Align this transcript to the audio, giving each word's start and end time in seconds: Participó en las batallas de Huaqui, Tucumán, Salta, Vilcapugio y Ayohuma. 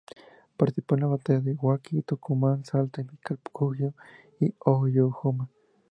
Participó 0.57 0.95
en 0.95 1.01
las 1.01 1.09
batallas 1.11 1.45
de 1.45 1.53
Huaqui, 1.53 2.01
Tucumán, 2.01 2.65
Salta, 2.65 3.03
Vilcapugio 3.03 3.93
y 4.39 4.51
Ayohuma. 4.65 5.47